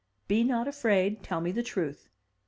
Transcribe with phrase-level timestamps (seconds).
[0.27, 2.09] Be not afraid, tell me the truth.